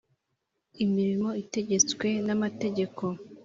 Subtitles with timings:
[0.83, 3.03] Imirimo itegetswe n ‘amategeko.